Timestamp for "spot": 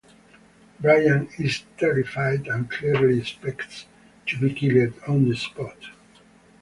5.35-5.77